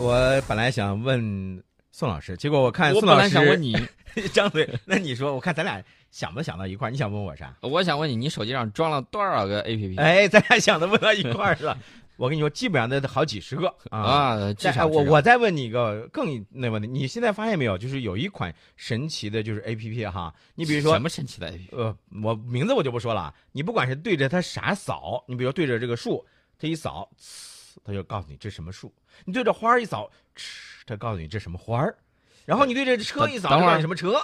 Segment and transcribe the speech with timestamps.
[0.00, 1.62] 我本来想问
[1.92, 3.76] 宋老师，结果我看我本来宋老师想问你，
[4.32, 6.90] 张嘴，那你说，我看咱俩想不想到一块儿？
[6.90, 7.54] 你想问我啥？
[7.60, 11.76] 我想问你，你手机上装了多少个 APP 哎，咱俩想的问到一块儿了。
[12.16, 14.36] 我跟你说，基本上得好几十个啊。
[14.90, 17.76] 我我再问你一个更那问题，你现在发现没有？
[17.76, 20.32] 就是有一款神奇的，就是 A P P 哈。
[20.54, 21.76] 你比如说什，么神奇的 APP？
[21.76, 23.34] 呃，我名字我就不说了啊。
[23.52, 26.24] 你不管是对着它啥扫，你比如对着这个树，
[26.58, 28.88] 它一扫，呲，它就告诉你这什么树；
[29.24, 31.96] 你对着花儿一扫，嗤，他告诉你这什么花儿。
[32.46, 34.20] 然后你对着车一扫，等会儿什么车？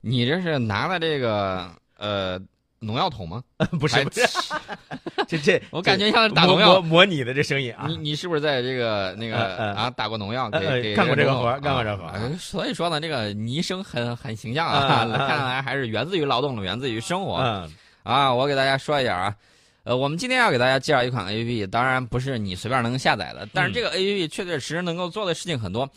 [0.00, 2.40] 你这是拿了这个呃
[2.80, 3.44] 农药桶吗？
[3.78, 4.26] 不是不是，
[5.28, 7.04] 这这我感觉像是打农药模。
[7.06, 7.86] 拟的这声音啊。
[7.86, 9.36] 你你是不是在这个那个
[9.74, 10.50] 啊打过农药？
[10.50, 10.60] 干
[11.06, 18.34] 过这个活干过这个活所以说呢，这个昵声很很形象啊 看来还是源自于劳动，源自于生活嗯啊。
[18.34, 19.36] 我给大家说一下啊，
[19.84, 25.88] 呃，我们今天要给大家介绍一款 APP，当然不是你随便能下载的，但是这个 APP 确确实实能够做的事情很多。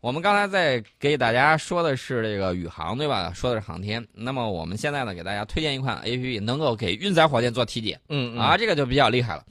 [0.00, 3.32] 我们刚才在给大家说的是这个宇航，对吧？
[3.32, 4.04] 说的是航天。
[4.12, 8.00] 那么我们现在呢，给大家推荐一款 APP，能够给运载火箭做体检。
[8.08, 9.44] 嗯嗯啊，这个就比较厉害了。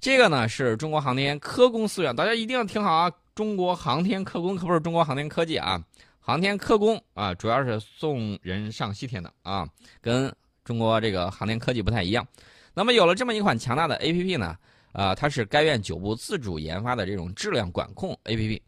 [0.00, 3.10] 这个呢是中国航天科工思源，大家一定要听好啊！
[3.34, 5.82] 中国航天科工可不是中国航天科技啊，
[6.20, 9.66] 航天科工啊，主要是送人上西天的啊，
[10.02, 10.30] 跟
[10.62, 12.26] 中国这个航天科技不太一样。
[12.74, 14.56] 那么有了这么一款强大的 APP 呢，
[14.92, 18.60] 啊，它是该院九部自主研发的这种质量管控 APP。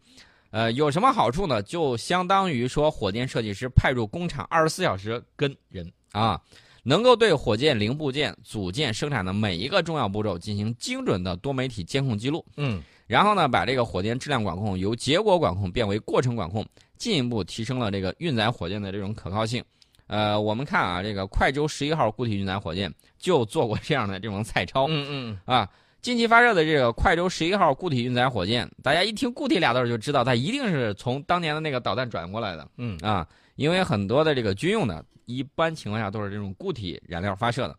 [0.51, 1.61] 呃，有什么好处呢？
[1.62, 6.41] 就相当于说，火箭设计师派入工厂，二十四小时跟人啊，
[6.83, 16.65] 能够对火箭零部件组件生产的每一个重要步骤进行精准的多媒体监控记录，嗯然后呢，把这个火箭质量管控由结果管控变为过程管控，
[16.97, 19.62] 进一步提升了这个运载火箭的这种可靠性。
[20.07, 25.69] 呃，我们看啊，这个快舟十一号固体运载火箭就做过这样的这种彩超嗯嗯啊。
[26.03, 32.69] 近期发射的这个快舟十一号固体运载火箭，大家一听“固体”俩字儿就知道，它一定是从当年的那个导弹转过来的。
[32.77, 37.77] 嗯啊，因为很多的这个军用的，一般情况下都是这种固体燃料发射的。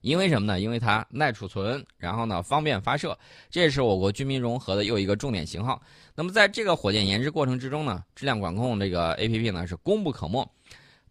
[0.00, 0.60] 因为什么呢？
[0.60, 3.18] 因为它耐储存，然后呢方便发射，
[3.50, 5.80] 这也是我国军民融合的又一个重点型号。
[6.14, 10.46] 那么在这个火箭研制过程之中呢，质量管控这个 APP 呢是功不可没。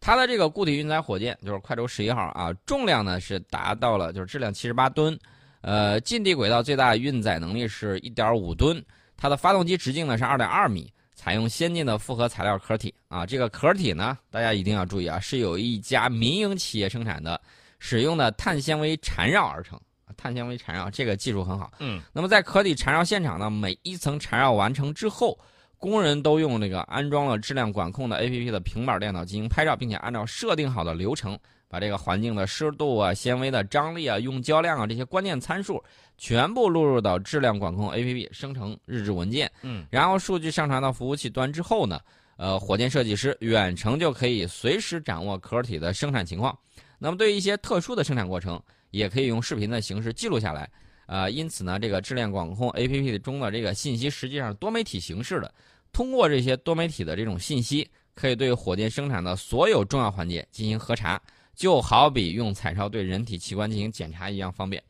[0.03, 5.17] 它的这个固体运载火箭就是快舟十一号啊，重量呢是达到了就是质量七十八吨，
[5.61, 8.83] 呃，近地轨道最大运载能力是一点五吨，
[9.15, 10.91] 它的发动机直径呢是二点二米。
[11.15, 17.39] 采用先进的复合材料壳体啊，这个壳体呢，大家一定要注意啊，是有一家民营企业生产的，
[17.79, 19.79] 使用的碳纤维缠绕而成。
[20.17, 21.71] 碳纤维缠绕这个技术很好。
[21.79, 25.39] 嗯那么在壳体缠绕现场呢，每一层缠绕完成之后，
[25.83, 35.83] 工人都用这个安装了质量管控的 APP 的平板电脑进行拍照，并且按照设定好的流程，把这个环境的湿度啊、纤维的张力啊、用胶量啊这些关键参数
[36.17, 39.51] 全部录入到质量管控 APP，生成日志文件。
[39.61, 41.99] 嗯然后数据上传到服务器端之后呢，
[42.37, 46.57] 呃，火箭设计师远程就可以随时掌握壳体的生产情况。
[46.97, 48.57] 那么对于一些特殊的生产过程，
[48.91, 50.69] 也可以用视频的形式记录下来。
[51.07, 55.53] 呃，因此呢，这个质量管控 APP 中的这个信息实际上是多媒体形式的。
[55.93, 61.21] 通过这些多媒体的这种信息，可以对火箭生产的所有重要环节进行核查，
[61.55, 64.83] 就好比用彩超对人体器官进行检查一样方便。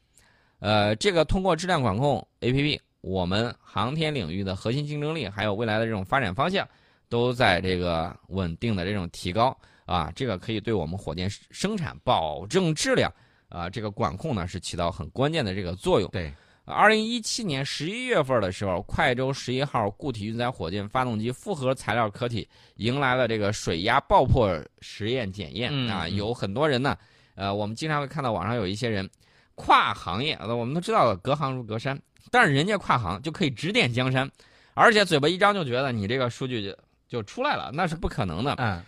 [0.59, 6.65] 呃，这个通过质量管控 APP，我们航天领域的核心竞争力还有未来的这种发展方向，
[7.09, 13.11] 都在这个稳定的这种提高啊，这个可以对我们火箭生产保证质量
[13.49, 16.09] 啊，这个管控呢是起到很关键的这个作用。
[16.11, 16.33] 对，
[16.65, 26.97] 二零一七年十一月份的时候，快舟十一号固体运载火箭发动机复合材料壳体迎来了这个水压爆破实验检验啊，有很多人呢，
[27.35, 29.09] 呃，我们经常会看到网上有一些人
[29.55, 31.99] 跨行业，呃我们都知道隔行如隔山，
[32.31, 34.29] 但是人家跨行就可以指点江山，
[34.73, 36.77] 而且嘴巴一张就觉得你这个数据就
[37.09, 38.55] 就出来了，那是不可能的。
[38.59, 38.81] 嗯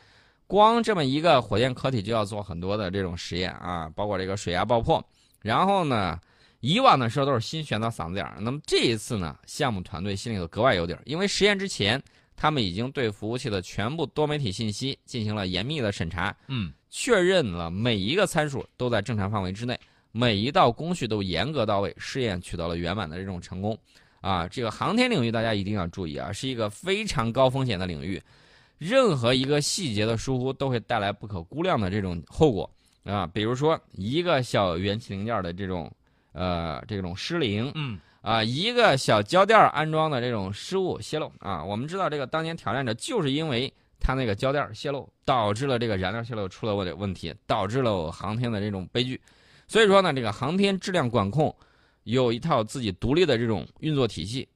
[0.48, 5.04] 光这么一个火箭壳体就要做很多的这种实验啊，包括这个水压爆破。
[5.42, 6.20] 然后呢，
[6.66, 12.02] 以往的时候都是心悬到嗓子眼儿，那么这一次呢，项目团队心里头格外有底儿，因为实验之前
[12.36, 19.80] 他们已经对服务器的全部多媒体信息进行了严密的审查，嗯确认了每一个参数都在正常范围之内，
[20.12, 23.78] 每一道工序都严格到位，试验取得了圆满的这种成功。
[24.22, 28.20] 啊，这个航天领域大家一定要注意啊，是一个非常高风险的领域。
[28.80, 32.68] 任何一个细节的疏忽都会带来不可估量的这种后果
[33.04, 35.94] 啊，比如说一个小元气零件的这种
[36.36, 49.20] 呃这种失灵嗯啊，一个小胶垫安装的这种失误泄漏啊，我们知道这个当年挑战者就是因为它那个胶垫泄漏，导致了这个燃料泄漏出了问问题，导致了航天的这种悲剧。
[49.68, 51.56] 所以说呢，这个航天质量管控
[52.04, 54.48] 有一套自己独立的这种运作体系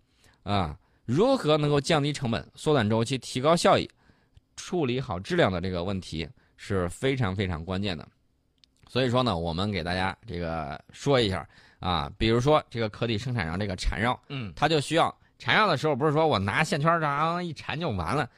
[0.43, 0.77] 啊。
[1.05, 3.89] 如何能够降低成本、缩短周期、提高效益、
[4.55, 8.07] 处理好质量的这个问题是非常非常关键的。
[8.87, 11.47] 所以说呢，我们给大家这个说一下
[11.79, 18.29] 啊，比如说这个壳体生产上这个缠绕，嗯，它就需要缠绕的时候，不是说我拿线圈儿这样一缠就完了，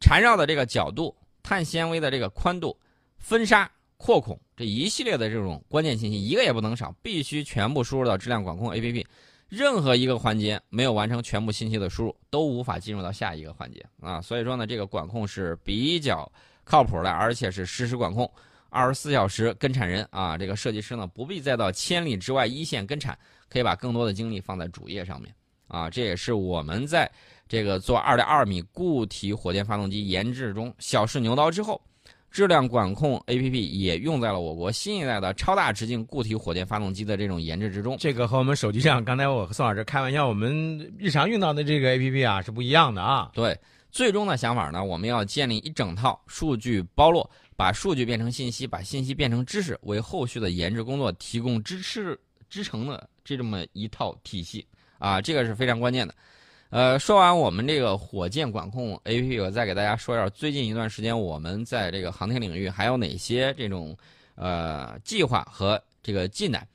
[0.00, 2.76] 缠绕的这个角度、碳纤维的这个宽度、
[3.18, 9.04] 分纱、扩孔这一系列的这种关键信息，一个也不能少，必须全部输入到质量管控 APP。
[9.48, 14.18] 任何一个环节没有完成全部信息的输入，都无法进入到下一个环节啊。
[14.20, 16.30] 所以说呢，这个管控是比较
[16.64, 18.28] 靠谱的，而且是实时管控，
[18.72, 20.36] 二十四小时跟产人啊。
[20.36, 23.16] 这个设计师呢，不必再到千里之外一线跟产，
[23.48, 25.32] 可以把更多的精力放在主业上面
[25.68, 25.88] 啊。
[25.88, 27.10] 这也是我们在
[27.46, 31.80] 这个做二点二米固体火箭发动机研制中小试牛刀之后。
[32.30, 37.94] 质量管控 APP 也用在了我国新一代的超大直径固体火箭发动机的这种研制之中。
[37.98, 43.30] 这个和我们手机上刚才我和宋老师开玩笑，我们日常用到的这个 APP 啊是不一样的啊。
[43.34, 43.54] 对，
[43.90, 47.30] 最终的想法呢，我们要建立一整套数据包络，
[47.62, 52.18] 把数据变成信息，把信息变成知识，为后续的研制工作提供支持
[52.50, 54.66] 支撑的这这么一套体系
[54.98, 56.12] 啊，这个是非常关键的。
[56.70, 63.96] 呃，说完我们这个火箭管控 APP，我再给大家说一下最近一段时间我们在这个航天领域还有哪些这种
[64.34, 66.66] 呃计划和这个进展。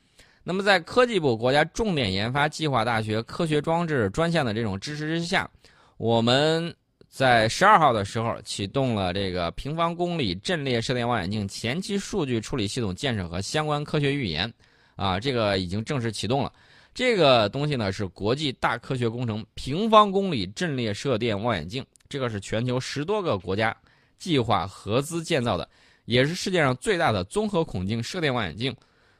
[0.45, 5.51] 那么在科技部国家重点研发计划大学科学装置专项的这种支持之下，
[5.97, 6.73] 我们
[7.17, 14.53] 在十二号的时候启动了这个平方公里阵列射电望远镜前期数据处理系统建设和相关科学预研，
[14.95, 16.53] 啊，这个已经正式启动了。
[16.93, 23.75] 这个东西呢是国际大科学工程平方公里阵列射电望远镜，这个是全球十多个国家
[24.19, 25.67] 计划合资建造的，
[26.05, 28.71] 也是世界上最大的综合孔径射电望远镜，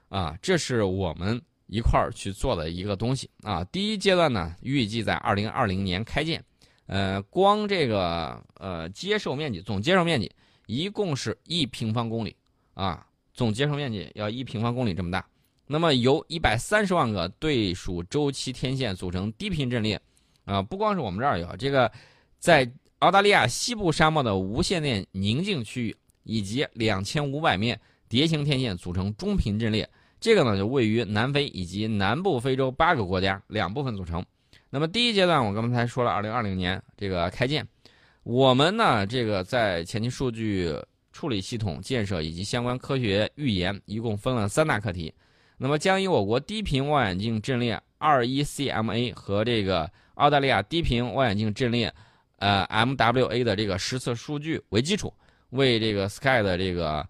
[0.10, 3.64] 啊，这是我们一块儿去做的一个东西啊。
[3.72, 6.44] 第一阶段呢，预计在二零二零年开建，
[6.88, 10.32] 呃，光这个呃接受面积总接受面积
[10.66, 12.36] 一共是一平方公里
[12.74, 15.26] 啊，总接受面积要一平方公里这么大。
[15.68, 20.02] 那么由一百三十万个对数周期天线组成低频阵列，
[20.46, 21.92] 啊，不光是我们这儿有这个，
[22.40, 29.90] 在澳大利亚西部沙漠的无线电宁静区域，以及两千五百面蝶形天线组成中频阵列，
[30.22, 34.26] 这个呢就位于南非以及南部非洲八个国家两部分组成。
[34.70, 37.66] 那么第一阶段我刚才说了，二零二零年这个开建，
[38.24, 40.74] 我们呢这个在前期数据
[41.12, 45.14] 处理系统建设以及相关科学预研，一共分了三大课题。
[45.58, 51.92] 那么将以我国低频望远镜阵列二一 CMA 和这个澳大利亚低频望远镜阵列，
[52.36, 55.12] 呃 MWA 的这个实测数据为基础，
[55.50, 57.04] 为这个 Sky 的这个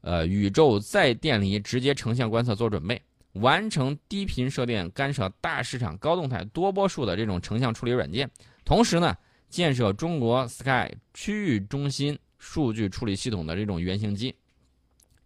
[0.00, 3.00] 呃宇宙再电离直接成像观测做准备，
[3.34, 8.30] 完成低频射电干涉大市场高动态多波束的这种成像处理软件，
[8.64, 9.16] 同时呢，
[9.48, 14.34] 建设中国 Sky 区域中心数据处理系统的这种原型机。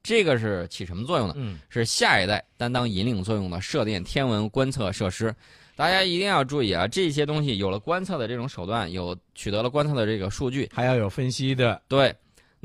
[0.02, 1.34] 这个是起什么作用呢？
[1.36, 5.34] 嗯，是下一代担当引领作用的射电天文观测设施。
[5.74, 11.82] 大家一定要注意啊，这些东西有了观测的这种手段，有取得了观测的这个数据，还要有分析的。
[11.88, 12.14] 对，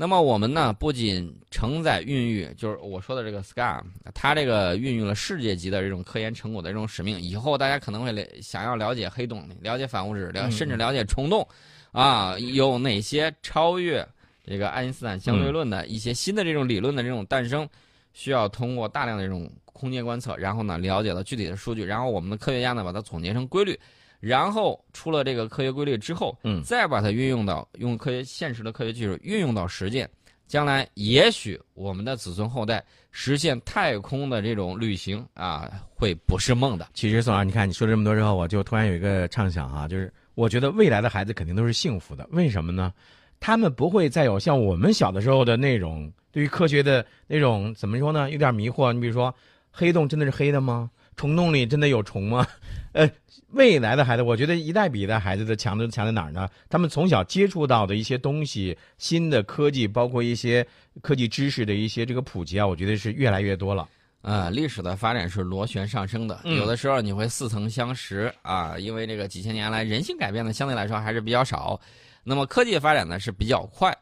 [0.02, 3.80] 那么我们呢，不仅承载孕育，就是我说的这个 SCAR，
[4.12, 7.20] 它这个孕育了世界级的这种科研成果的这种使命。
[7.20, 11.46] 以后大家可能会了想要了解黑洞，了解反物质，了甚至了解虫洞，
[11.92, 14.04] 啊，有哪些超越？
[14.44, 17.68] 这个爱因斯坦相对论的一些新的这种理论的这种诞生，
[18.12, 23.78] 需要通过大量的这种空间观测，然后呢了解到具体的数据，然后我们的科学家呢把它总结成规律，
[24.22, 30.08] 然后出了这个科学规律之后，嗯，再把它运用到用科学现实的科学技术运用到实践，
[30.46, 36.86] 将来也许我们的子孙后代实现太空的这种旅行啊，会不是梦的。
[36.94, 42.94] 其实宋老师，你看你说了这么多之后，我就突然有一个畅想啊，就是我觉得未来的孩子肯定都是幸福的，为什么呢？
[43.40, 48.30] 他们不会再有像我们小的时候的那种对于科学的那种怎么说呢？
[48.30, 48.92] 有点迷惑。
[48.92, 49.34] 你比如说，
[49.68, 50.88] 黑洞真的是黑的吗？
[51.16, 52.46] 虫洞里真的有虫吗？
[52.92, 53.08] 呃，
[53.52, 56.48] 未来的孩子，我觉得一代比一代孩子的强的强在哪儿呢？
[56.68, 60.66] 他们从小接触到的一些东西，新的科技，包括一些
[61.00, 63.88] 科技知识的一些这个普及啊，我觉得是越来越多了。
[64.20, 71.80] 啊，历史的发展是螺旋上升的，有的时候你会似曾相识啊，因为这个几千年来人性改变的相对来说还是比较少。
[72.22, 73.92] 那么科技发展呢是比较快，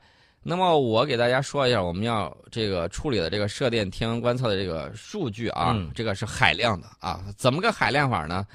[0.43, 8.47] 那么我给大家说一下，我们要这个处理的这个射电天文观测的这个数据啊，这个是海量的啊，怎么个海量法呢？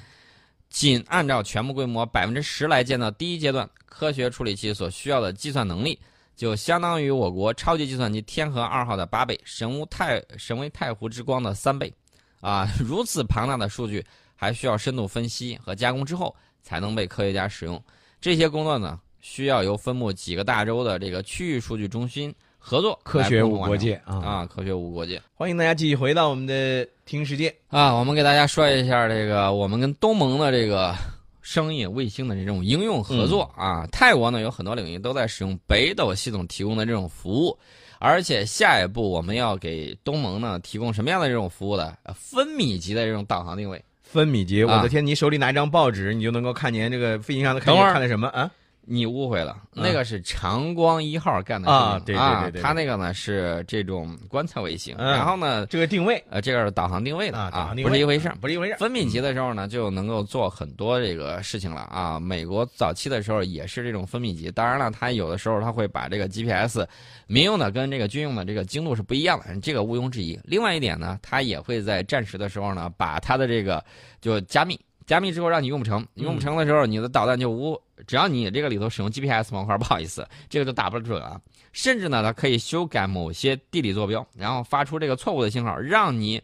[0.68, 5.98] 仅按照全部规模百分之十来建造第一阶段科学处理器所需要的计算能力，
[6.36, 11.94] 就相当于我国超级计算机天河二号的八倍，神无太神威太湖之光的三倍，
[12.42, 14.04] 啊， 如此庞大的数据
[14.36, 17.82] 还需要深度分析和加工之后才能被科学家使用。
[18.20, 24.18] 这些工作呢，需要由分布几个大洲的这个区域数据中心合作，科学无国界啊！
[24.24, 27.54] 啊，科学无国界欢迎大家继续回到我们的听世界。
[27.70, 27.92] 啊。
[27.96, 30.96] 我们给大家说一下这个我们跟东盟的这个
[31.42, 33.88] 商业卫星的这种应用合作啊。
[33.92, 37.58] 泰国呢有很多领域都在使用北斗系统提供的这种服务。
[37.98, 41.98] 而且下一步我们要给东盟呢提供什么样的这种服务呢？
[42.04, 43.84] 呃分米级的这种导航定位。
[44.04, 45.04] 分米级，我啊的天！
[45.04, 48.50] 你手里拿一张报纸，你就能够看见这个飞行上的看等会儿见看的什么啊？
[48.88, 58.36] 你误会了，嗯那个是长光一号干的事情啊对对对对对它那个呢是这种观测卫星，嗯然后呢，这个定位呃，这个是导航定位的啊，不是一回事儿。
[58.40, 58.78] 不是一回事儿。
[58.78, 62.20] 分米级的时候呢，就能够做很多这个事情了啊。
[62.20, 66.86] 美国早期的时候也是这种分米级，当然了，它有的时候它会把这个 GPS
[67.28, 70.40] 民用的跟这个军用的这个精度是不一样的，这个毋庸置疑。
[70.44, 73.84] 另外一点呢，它也会在战时的时候呢，把它的这个
[74.22, 81.40] 就加密，加密之后让你用不成，用不成的时候，你的导弹就无，只要你这个里头使用 GPS 模块，不好意思，这个就打不准啊。
[81.72, 86.42] 甚至呢，它可以修改某些地理坐标，然后发出这个错误的信号，让你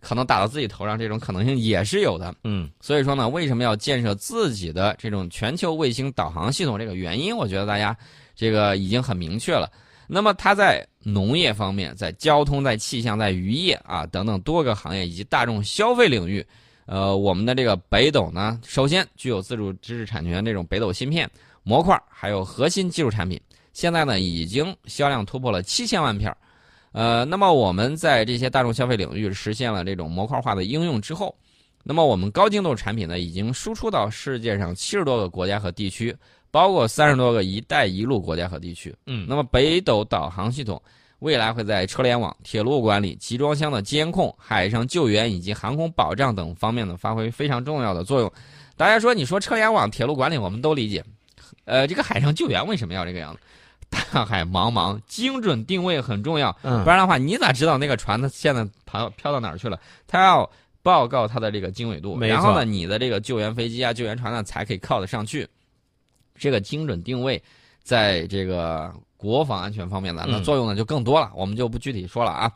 [0.00, 2.34] 可能打到自己头上，这种可能性也是有的。
[2.44, 6.78] 嗯所以说呢，为什么要建设自己的这种全球卫星导航系统？
[6.78, 7.96] 这个原因，我觉得大家
[8.34, 9.70] 这个已经很明确了。
[10.06, 16.46] 那么它在农业方面、在交通、在气象、在渔业啊等等多个行业以及大众消费领域，
[16.86, 21.28] 呃，我们的这个北斗呢，首先具有自主知识产权这种北斗芯片
[21.62, 23.40] 模块，还有核心技术产品，
[23.72, 26.36] 现在呢已经销量突破了七千万片儿。
[26.92, 31.36] 呃，那么我们在这些大众消费领域实现了这种模块化的应用之后，
[31.82, 36.16] 那么我们高精度产品呢已经输出到世界上七十多个国家和地区，
[36.50, 38.94] 包括三十多个“一带一路”国家和地区。
[39.06, 40.80] 嗯，那么北斗导航系统
[41.20, 48.32] 未来会在车联网、铁路管理、集装箱的监控、海上救援以及航空保障等方面呢发挥非常重要的作用。
[48.76, 51.02] 大家说，你说车联网、铁路管理，我们都理解。
[51.64, 53.40] 呃，这个海上救援为什么要这个样子？
[53.88, 56.54] 大海茫茫，精准定位很重要。
[56.62, 59.80] 嗯不然的话，你咋知道那个船它现在飘飘到哪儿去了？
[60.06, 60.50] 它要
[60.82, 65.48] 报告它的这个经纬度，然后呢，你的这个救援飞机啊、救援船呢才可以靠得上去。
[66.36, 67.42] 这个精准定位，
[67.82, 72.50] 在这个国防安全方面的，那嗯作用呢就更多了，我们就不具体说了啊。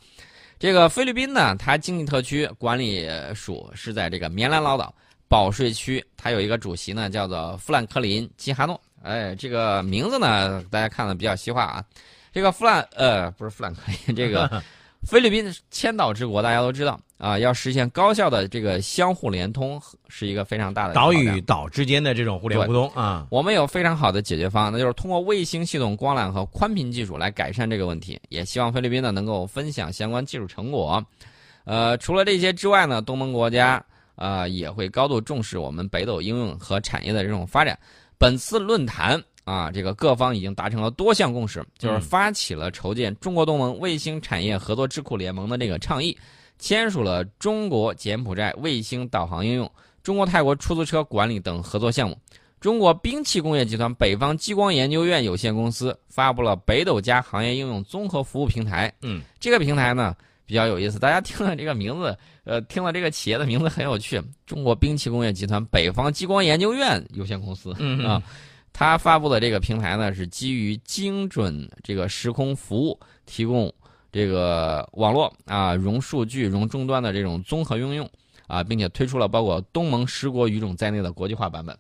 [0.59, 4.95] 这个菲律宾呢，它经济特区管理署是在这个棉兰老岛
[5.27, 8.79] 保税区，它有一个主席呢，叫做富兰克林·基哈诺。
[9.03, 11.85] 哎，这个名字呢，大家看的比较西化啊。
[12.33, 14.63] 这个富兰呃不是富兰克林，这个
[15.03, 28.21] 菲律宾千岛之国，大家都知道啊，要实现高效的这个相互联通是一个非常大的岛与岛之间的这种互联互通啊，我们有非常好的解决方案，那就是通过卫星系统光缆和宽频技术来改善这个问题。
[28.29, 31.03] 也希望菲律宾呢能够分享相关技术成果。
[31.65, 33.83] 呃，除了这些之外呢，东盟国家
[34.17, 37.79] 啊、呃也会高度重视我们北斗应用和产业的这种发展。
[38.19, 46.17] 本次论坛啊，这个各方已经达成了多项共识，就是嗯发起了筹建中国东盟卫星产业合作智库联盟的这个倡议，
[46.61, 49.69] 签署了中国柬埔寨卫星导航应用、
[50.05, 52.17] 中国泰国出租车管理等合作项目。
[52.61, 58.93] 中国兵器工业集团北方激光研究院有限公司发布了北斗加行业应用综合服务平台。
[59.03, 60.15] 嗯，这个平台呢
[60.45, 64.23] 比较有意思，大家听了这个名字，呃，听了这个企业的名字很有趣。
[64.47, 68.23] 中国兵器工业集团北方激光研究院有限公司，嗯啊，
[68.73, 73.73] 它发布的这个平台呢是基于精准这个时空服务，提供
[74.11, 78.09] 这个网络啊、融数据、融终端的这种综合应用
[78.47, 81.77] 啊，并且推出了包括东盟十国语种在内的国际化版本。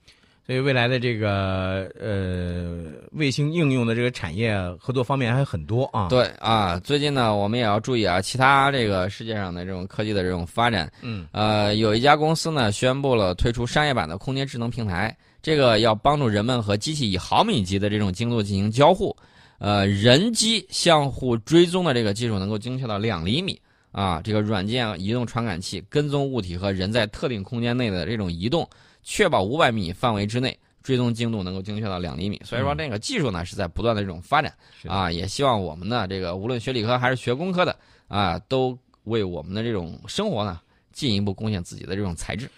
[0.47, 10.90] 所以未来的这个呃卫星应用的这个产业合作方面还有很多啊。，对啊，最近呢，我们也要注意啊，其他这个世界上的这种科技的这种发展。
[11.02, 19.16] 嗯呃，有一家公司呢宣布了推出商业版的空间智能平台，这个要帮助人们和机器以毫米级的这种精度进行交互。
[19.59, 23.61] 呃，人机相互追踪的这个技术能够精确到两厘米
[23.92, 28.66] 啊，这个软件移动传感器跟踪物体和人在特定空间内的这种移动，
[29.02, 32.40] 确保五百米范围之内追踪精度能够精确到两厘米。
[32.42, 34.50] 所以说，嗯这个技术呢是在不断的这种发展
[34.87, 37.76] 啊，也希望我们呢这个无论学理科还是学工科的
[38.09, 40.59] 啊，都为我们的这种生活呢
[40.90, 42.50] 进一步贡献自己的这种才智。